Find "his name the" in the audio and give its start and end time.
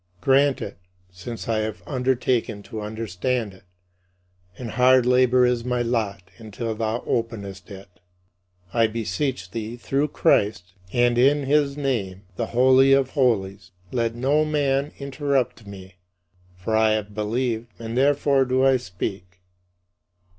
11.43-12.47